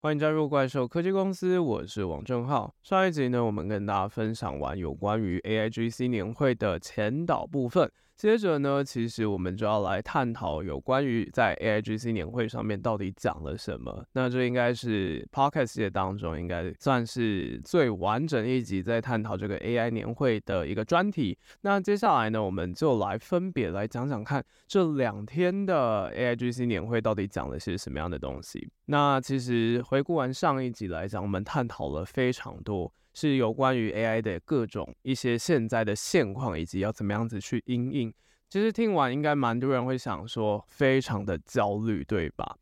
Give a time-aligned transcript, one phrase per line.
[0.00, 2.72] 欢迎加入怪兽科技公司，我是王正浩。
[2.84, 7.90] 上一集呢，我们跟大家分享完有关于 AIGC 年会的前导部分。
[8.18, 14.04] 接着呢，其实我们就要来探讨有关于在 AIGC 年会上面到底讲了什么。
[14.12, 21.38] 那这应该是 Podcast 界当中应该算是最完整一集在探讨这个 AI 年会的一个专题。
[21.60, 28.68] 那接下来呢，我们就来分别来讲讲看这两天的 AIGC 年会到底讲了些什么样的东西。
[28.86, 32.92] 那其实回顾完上一集来讲，我们探讨了非常多。
[33.20, 38.14] 是有关于 AI 的各种一些现在的现况，以及要怎么样子去应应。
[38.48, 42.56] 其实听完应该蛮多人会想说，非常的焦虑，对吧？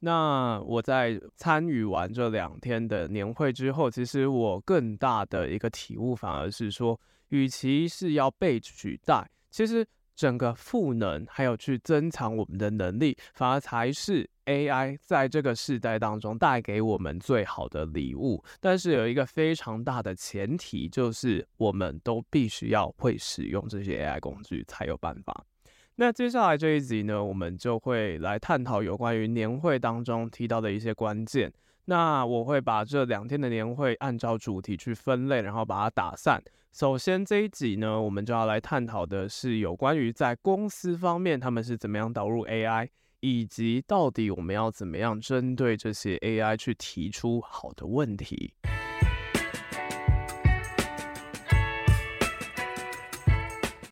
[0.00, 9.86] 那我在参与完这两天的年会之后，其实我更大的一个体悟，反而是说，与其是要被取代，其实。
[10.14, 18.42] 整个赋能，还有去增强我们的能力，反而才是 AI 在这个时代当中带给我们最好的礼物。
[18.60, 25.44] 但是有一个非常大的前提，就是我们都必须要会使用这些 AI 工具才有办法。
[25.96, 31.52] 那接下来这一集呢，我们就会来探讨有关于年会当中提到的一些关键。
[31.84, 36.42] 那我会把这两天的年会按照主题去分类，然后把它打散。
[36.72, 42.88] 首先这一集呢，我们就要来探讨的是有关于在公司方面他们是怎么样导入 AI，
[43.24, 48.52] 以及到底我们要怎么样针对这些 AI 去提出好的问题。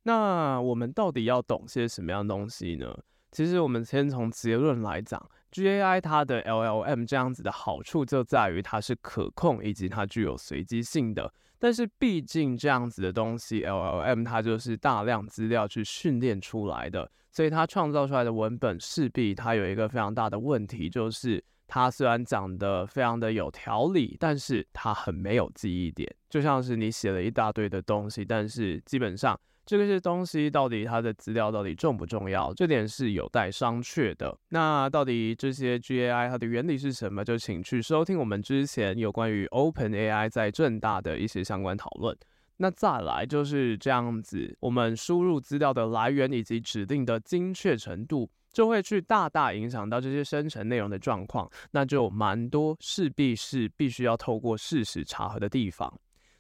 [0.02, 2.92] 那我们到底要懂些什么样东西呢？
[3.30, 5.30] 其实我们先从结论来讲。
[5.52, 29.38] GAI 它的 LLM 这样子的好处就在于它是可控以及它具有随机性的，但是毕竟这样子的东西 LLM 它就是大量资料去训练出来的，所以它创造出来的文本势必它有一个非常大的问题，就是它虽然讲得非常的有条理，但是它很没有记忆点，就像是你写了一大堆的东西，但是基本上。
[29.66, 32.52] 这个些东西到底它的资料到底重不重要？
[32.54, 34.36] 这点是有待商榷的。
[34.48, 37.24] 那到底这些 GAI 它的原理是什么？
[37.24, 42.16] 就请去收听我们之前有关于 OpenAI 在政大的一些相关讨论。
[42.62, 51.50] 那再来就是这样子，我们输入资料的来源以及指定的精确程度，就会去大大影响到这些生成内容的状况。
[51.70, 55.90] 那就蛮多势必是必须要透过事实查核的地方。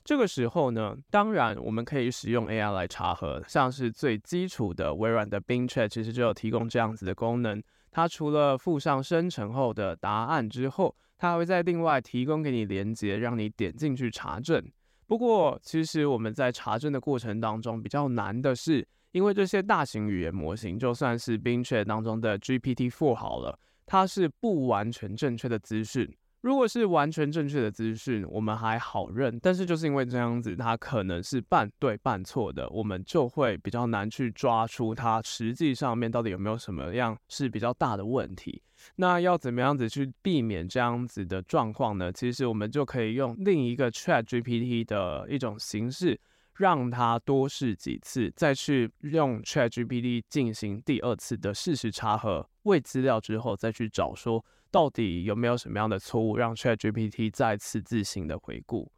[0.04, 7.62] 这个时候呢，当然我们可以使用 AI 来查核，像是最基础的微软的 Bing Chat 其实就有提供这样子的功能。
[7.90, 14.62] 它除了附上生成后的答案之后，它还会再另外提供给你连接，让你点进去查证。
[15.10, 26.08] 不过，其实我们在查证的过程当中比较难的是，因为这些大型语言模型，就算是冰雀当中的 GPT-4 好了，它是不完全正确的资讯。
[26.40, 38.62] 如果是完全正确的资讯，我们还好认，但是就是因为这样子，它可能是半对半错的，我们就会比较难去抓出它实际上面到底有没有什么样是比较大的问题。
[38.96, 42.10] 那要怎么样子去避免这样子的状况呢？
[42.10, 46.18] 其实我们就可以用另一个 ChatGPT 的一种形式，
[46.60, 54.44] 让他多试几次，再去用 ChatGPT 进行第二次的事实查核，喂资料之后再去找说。
[54.70, 58.92] 到底有没有什么样的错误，让 ChatGPT 再次自行的回顾？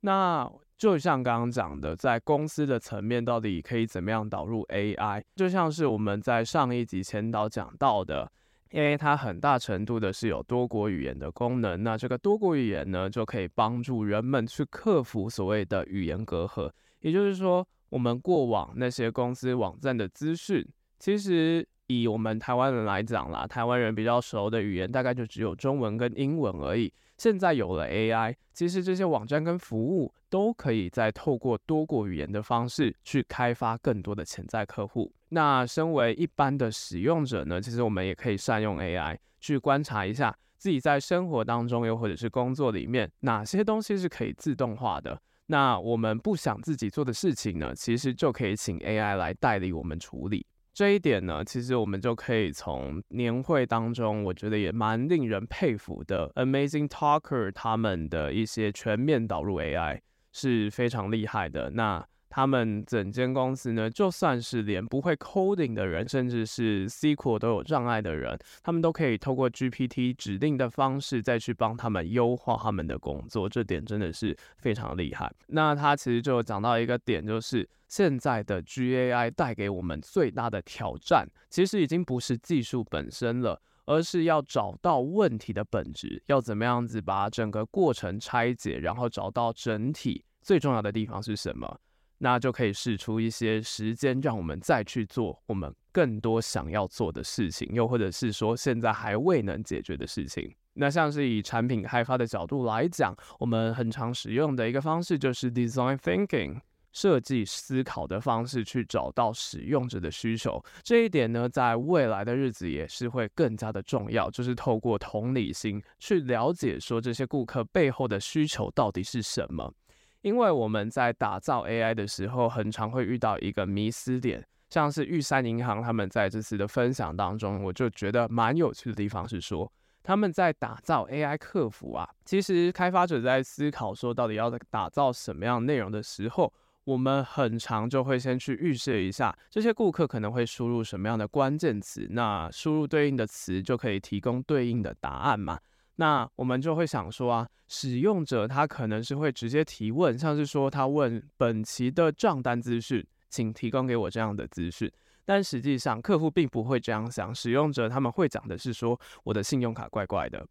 [0.00, 0.46] 那
[0.76, 5.24] 就像刚刚讲的，在公司的层面，到底可以怎么样导入 AI？
[5.34, 8.30] 就像是我们在上一集前导讲到的
[8.72, 11.82] ，AI 它很大程度的是有多国语言的功能。
[11.82, 16.70] 那这个多国语言呢，就可以帮助人们去克服所谓的语言隔阂。
[17.00, 20.66] 也就是说，我们过往那些公司网站的资讯，
[20.98, 21.66] 其实。
[21.92, 26.92] 以我们台湾人来讲啦，台湾人比较熟的语言大概就只有中文跟英文而已。
[27.18, 35.12] 现在有了 AI，其实这些网站跟服务都可以再透过多国语言的方式去开发更多的潜在客户。
[35.30, 45.20] 那身为一般的使用者呢，其实我们也可以善用 AI 去观察一下自己在生活当中又或者是工作里面哪些东西是可以自动化的。
[45.50, 50.46] 那我们不想自己做的事情呢，其实就可以请 AI 来代理我们处理。
[50.72, 60.00] 这一点呢，其实我们就可以从年会当中，我觉得也蛮令人佩服的，Amazing Talker 他们的一些全面导入 AI
[60.32, 61.68] 是非常厉害的。
[61.70, 75.30] 那他们整间公司呢，就算是连不会 coding 的人，甚至是 SQL 都有障碍的人，他们都可以透过 GPT 指令的方式再去帮他们优化他们的工作，这点真的是非常厉害。
[75.48, 83.60] 那他其实就讲到一个点，就是现在的 GAI 带给我们最大的挑战，其实已经不是技术本身了。
[83.86, 91.80] 而是要找到问题的本质，要怎么样子把整个过程拆解，然后找到整体最重要的地方是什么，
[92.22, 100.54] 那就可以释出一些时间，让我们再去做我们更多想要做的事情，又或者是说现在还未能解决的事情。
[100.74, 106.60] 那像是以产品开发的角度来讲，我们很常使用的一个方式就是 design thinking。
[106.92, 114.28] 设计思考的方式去找到使用者的需求，这一点呢，在未来的日子也是会更加的重要。
[114.28, 119.72] 就是透过同理心去了解说这些顾客背后的需求到底是什么。
[120.22, 129.70] 因为我们在打造 AI 的时候，很常会遇到一个迷思点，像是玉山银行他们在这次的分享当中，我就觉得蛮有趣的地方是说，
[130.02, 136.52] 他们在打造 AI 客服啊，其实开发者在思考说到底要打造什么样内容的时候。
[136.84, 145.60] 我们很常就会先去预设一下，这些顾客可能会输入什么样的关键词，那输入对应的词就可以提供对应的答案嘛。
[146.00, 154.90] 那我们就会想说啊，使用者他可能是会直接提问，像是说他问本期的账单资讯，请提供给我这样的资讯。
[155.26, 160.42] 但实际上客户并不会这样想，使用者他们会讲的是说，我的信用卡怪怪的。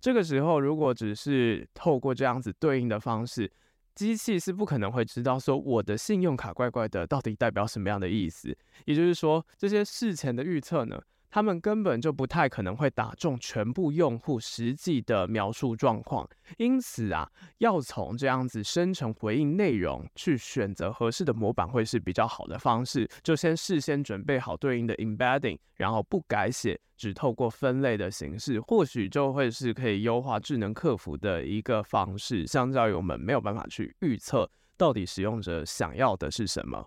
[0.00, 3.52] 这个时候如果只是透过这样子对应的方式。
[3.94, 8.48] 机器是不可能会知道说我的信用卡怪怪的到底代表什么样的意思，
[8.86, 11.00] 也就是说这些事前的预测呢，
[11.34, 16.24] 他们根本就不太可能会打中全部用户实际的描述状况，
[16.58, 17.28] 因此啊，
[17.58, 23.10] 要从这样子生成回应内容去选择合适的模板会是比较好的方式。
[23.24, 32.46] 就先事先准备好对应的 embedding，然后不改写，只透过分类的形式，或许就会是可以优化智能客服的一个方式。
[32.46, 36.86] 相较于我们没有办法去预测到底使用者想要的是什么。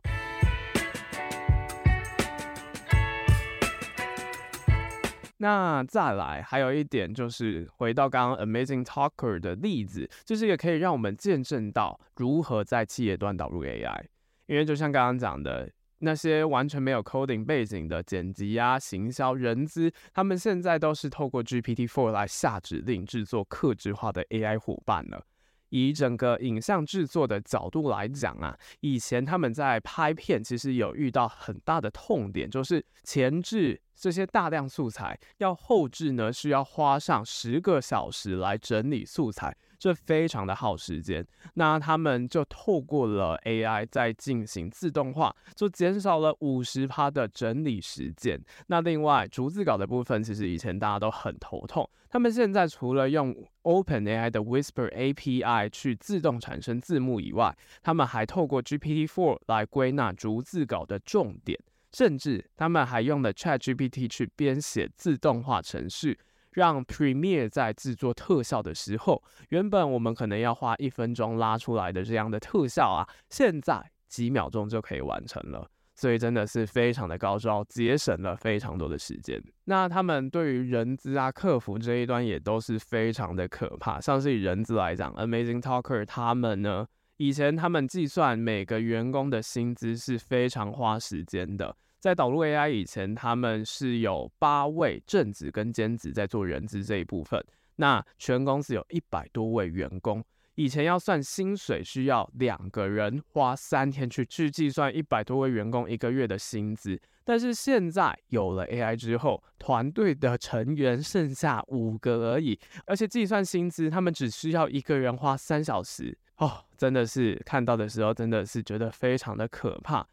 [5.37, 14.05] 那再来，还有一点就是回到刚刚 Amazing Talker 的例子，就是也可以让我们见证到如何在企业端导入 AI。
[14.47, 15.69] 因为就像刚刚讲的，
[15.99, 25.23] 那些完全没有 coding 背景的剪辑啊、行销、人资，他们现在都是透过 GPT-4 来下指令制作客制化的 AI 伙伴了。
[25.69, 39.55] 以整个影像制作的角度来讲啊，以前他们在拍片其实有遇到很大的痛点，就是前置这些大量素材，要后置呢，需要花上十个小时来整理素材。
[39.79, 48.41] 这非常的耗时间，那他们就透过了 AI 在进行自动化，就减少了五十趴的整理时间。
[48.67, 61.59] 那另外逐字稿的部分，其实以前大家都很头痛，他们现在除了用 OpenAI 的 Whisper API 去自动产生字幕以外，他们还透过 GPT-4 来归纳逐字稿的重点，
[61.91, 66.17] 甚至他们还用了 ChatGPT 去编写自动化程序。
[66.57, 79.39] 让 Premiere 在制作特效的时候，原本我们可能要花一分钟拉出来的这样的特效啊，现在几秒钟就可以完成了，所以真的是非常的高招，节省了非常多的时间。
[79.65, 84.01] 那他们对于人资啊、客服这一端也都是非常的可怕。
[84.01, 86.87] 像是以人资来讲，Amazing Talker 他们呢，
[87.17, 91.75] 以前他们计算每个员工的薪资是非常花时间的。
[92.07, 97.45] 在导入 AI 以前，他们是有八位正职跟兼职在做人资这一部分。
[97.75, 100.23] 那全公司有一百多位员工，
[100.55, 106.97] 以前要算薪水，需要两个人花三天去去计算一百多位员工一个月的薪资。
[107.25, 116.17] 但是现在有了 AI 之后，团队的成员剩下五个而已，而且计算薪资，他们只需要一个人花三小时。
[116.37, 120.07] 哦，真的是看到的时候，真的是觉得非常的可怕。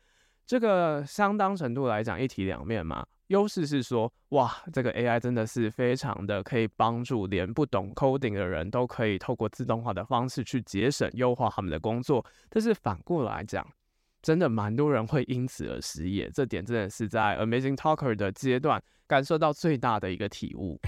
[0.47, 3.07] 这个相当程度来讲，一体两面嘛。
[3.29, 12.25] 优势是说，哇，这个 AI 真的是非常的可以帮助连不懂 coding 的人都可以透过自动化的方式去节省、优化他们的工作。
[12.51, 13.67] 但是反过来讲，
[14.21, 16.31] 真的蛮多人会因此而失业。
[16.35, 20.79] 这点真的是在 Amazing Talker 的阶段感受到最大的一个体悟。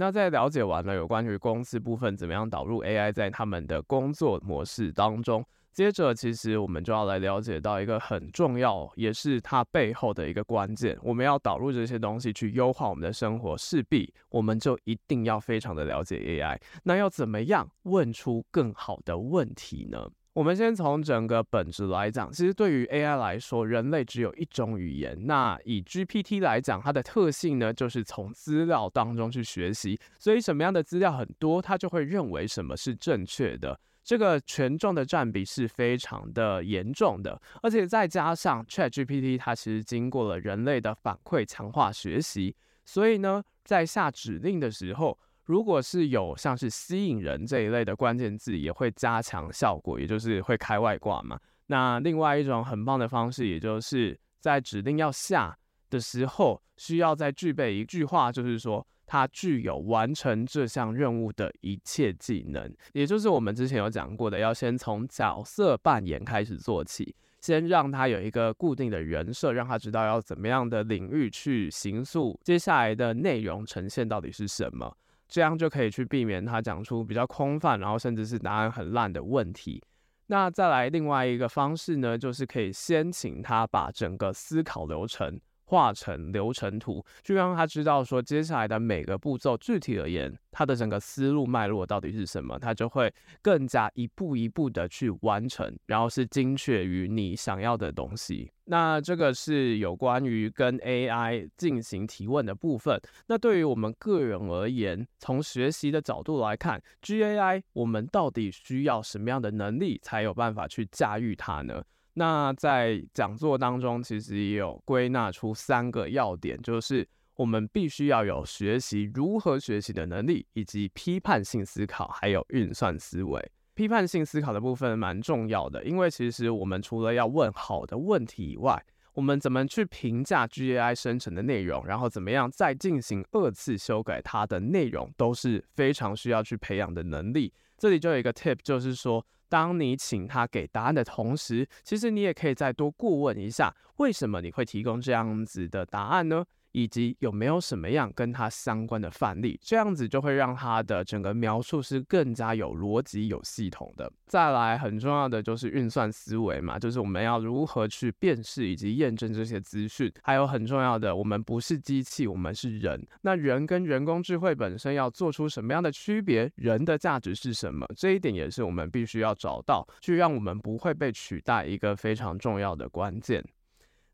[0.00, 10.98] 那在了解完了有关于公司部分怎么样导入 AI 在他们的工作模式当中，接着其实我们就要来了解到一个很重要，也是它背后的一个关键。
[11.02, 16.58] 我们要导入这些东西去优化我们的生活，势必我们就一定要非常的了解 AI。
[16.82, 20.08] 那要怎么样问出更好的问题呢？
[20.32, 25.26] 我们先从整个本质来讲，其实对于 AI 来说，人类只有一种语言。
[25.26, 29.98] 那以 GPT 来讲，它的特性呢，就是从资料当中去学习。
[30.20, 33.78] 所以什么样的资料很多，它就会认为什么是正确的。
[34.04, 45.18] 这个权重的占比是非常的严重的，而且再加上 ChatGPT 它其实经过了人类的反馈强化学习，所以呢，在下指令的时候，
[45.50, 51.36] 如果是有像是吸引人这一类的关键字，也会加强效果，也就是会开外挂嘛。
[51.66, 55.58] 那另外一种很棒的方式，也就是在指定要下
[55.90, 58.86] 的时候，需要再具备一句话，就是说。
[59.12, 74.96] 它具有完成这项任务的一切技能，也就是我们之前有讲过的，要先从角色扮演开始做起，先让他有一个固定的人设，让他知道要怎么样的领域去行塑接下来的内容呈现到底是什么，
[75.30, 79.80] 这样就可以去避免他讲出比较空泛，然后甚至是答案很烂的问题。
[80.26, 85.40] 那再来另外一个方式呢，就是可以先请他把整个思考流程。
[85.70, 98.50] 画成流程图，就让他知道说接下来的每个步骤，具体而言，他的整个思路脉络到底是什么，他就会更加一步一步的去完成，然后是精确于你想要的东西。
[98.64, 103.00] 那这个是有关于跟 AI 进行提问的部分。
[103.28, 111.84] 那对于我们个人而言，从学习的角度来看，GAI 我们到底需要什么样的能力才有办法去驾驭它呢？
[112.14, 123.52] 那在讲座当中，其实也有归纳出三个要点，就是我们必须要有学习如何学习的能力，以及批判性思考，还有运算思维。
[123.74, 137.52] 批判性思考的部分蛮重要的，因为其实我们除了要问好的问题以外，我们怎么去评价 GAI 生成的内容，然后怎么样再进行二次修改它的内容，都是非常需要去培养的能力。
[137.76, 146.44] 这里就有一个 tip，就是说，当你请他给答案的同时，其实你也可以再多过问一下，为什么你会提供这样子的答案呢？
[146.72, 154.10] 以及有没有什么样跟它相关的范例，这样子就会让它的整个描述是更加有逻辑、有系统的。
[154.26, 160.12] 再来，很重要的就是运算思维嘛，就是我们要如何去辨识以及验证这些资讯。
[160.22, 163.04] 还有很重要的，我们不是机器，我们是人。
[163.22, 166.50] 那人跟人工智慧本身要做出什么样的区别？
[166.56, 167.86] 人的价值是什么？
[167.96, 173.44] 这一点也是我们必须要找到，去让我们不会被取代一个非常重要的关键。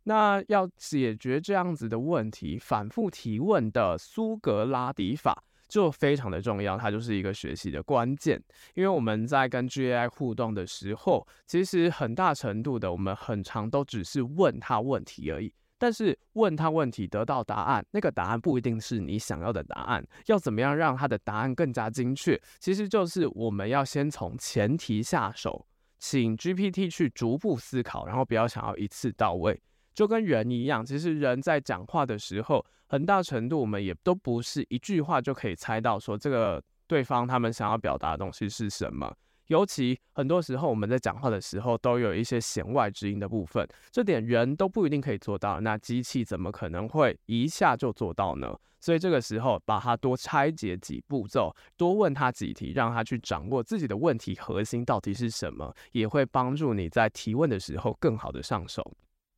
[0.08, 8.40] 那要解决这样子的问题，反复提问的苏格拉底法就非常的重要，它就是一个学习的关键。
[8.74, 15.52] 因为我们在跟 GAI 互动的时候，其实很大程度的我们很常都只是问他问题而已。
[15.76, 20.06] 但是问他问题得到答案，那个答案不一定是你想要的答案。
[20.26, 22.40] 要怎么样让他的答案更加精确？
[22.60, 25.66] 其实就是我们要先从前提下手，
[25.98, 29.60] 请 GPT 去逐步思考，然后不要想要一次到位。
[29.96, 39.10] 就跟人一样，其实人在讲话的时候，很大程度我们也都不是一句话就可以猜到说这个对方他们想要表达的东西是什么。
[39.46, 48.54] 尤其很多时候我们在讲话的时候，都有一些弦外之音的部分，这点人都不一定可以做到，那机器怎么可能会一下就做到呢？
[48.80, 58.94] 所以这个时候把它多拆解几步骤，多问他几题，让他去掌握自己的问题核心到底是什么，也会帮助你在提问的时候更好的上手。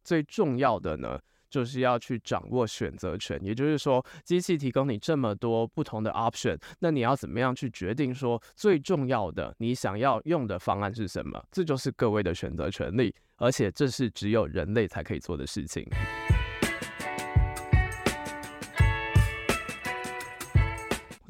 [0.08, 3.38] 最重要的呢，就是要去掌握选择权。
[3.42, 11.44] 也就是说，机器提供你这么多不同的 option，那你要怎么样去决定说最重要的你想要用的方案是什么？
[11.52, 15.86] 这就是各位的选择权利，而且这是只有人类才可以做的事情。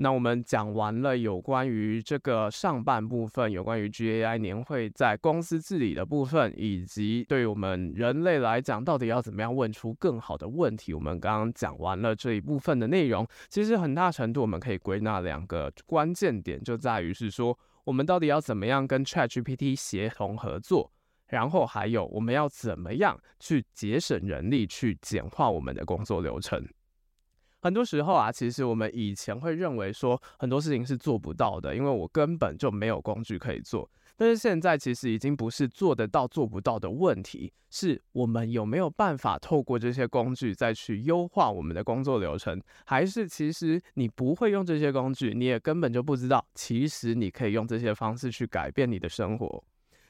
[0.00, 10.95] 那我们讲完了有关于这个上半部分，有关于 GAI 年会在公司治理的部分，以及对我们人类来讲，到底要怎么样问出更好的问题。
[10.95, 20.93] 我们刚刚讲完了这一部分的内容，其实很大程度我们可以归纳两个关键点，就在于是说，我们到底要怎么样跟 ChatGPT 协同合作，
[21.26, 26.64] 然后还有我们要怎么样去节省人力，去简化我们的工作流程。
[27.61, 33.91] 很多时候啊，其实我们以前会认为说很多事情是做不到的，因为我根本就没有工具可以做。
[34.17, 49.65] 但是现在其实已经不是做得到做不到的问题，是我们有没有办法透过这些工具再去优化我们的工作流程，还是其实你不会用这些工具，你也根本就不知道，其实你可以用这些方式去改变你的生活。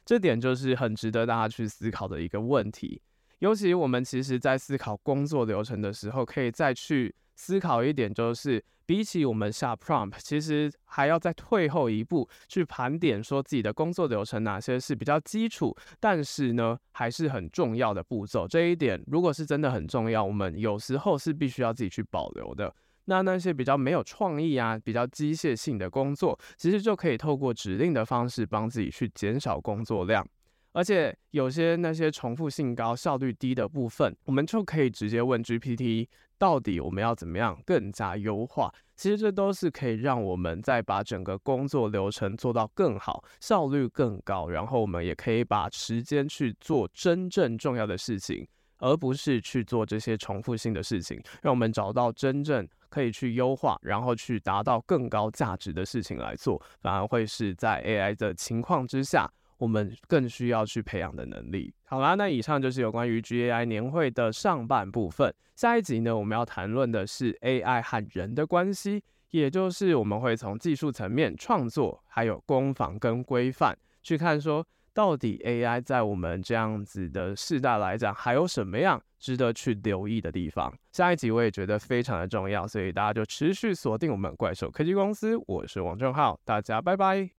[0.06, 3.02] 这点就是很值得大家去思考的一个问题。
[3.38, 7.14] 尤其我们其实在思考工作流程的时候，可以再去。
[7.40, 18.48] 思考一点，就是比起我们下 prompt，其实还要再退后一步，去盘点说自己的工作流程哪些是比较基础，但是呢还是很重要的步骤。
[18.48, 22.74] 这一点如果是真的很重要，我们有时候是必须要自己去保留的。
[23.04, 30.26] 那那些比较没有创意啊、比较机械性的工作，其实就可以透过指令的方式帮自己去减少工作量。
[30.72, 36.06] 而且有些那些重复性高、效率低的部分，我们就可以直接问 GPT，
[36.36, 38.72] 到底我们要怎么样更加优化？
[38.94, 48.46] 其实这都是可以让我们再把整个工作流程做到更好，效率更高，然后我们也可以把时间去做真正重要的事情，
[48.78, 59.30] 而不是去做这些重复性的事情，让我们找到真正可以去优化，然后去达到更高价值的事情来做，反而会是在 AI 的情况之下。
[59.58, 61.72] 我们更需要去培养的能力。
[61.84, 65.34] 好啦，那以上就是有关于 GAI 年会的上半部分。
[65.54, 80.72] 下一集呢，我们要谈论的是 AI 和人的关系，也就是我们会从技术层面、创作，还有攻防跟规范去看，说到底 AI 在我们这样子的世代来讲，还有什么样值得去留意的地方。
[80.92, 85.36] 下一集我也觉得非常的重要，所以大家就持续锁定我们怪兽科技公司。
[85.46, 87.30] 我是王正浩，大家拜拜。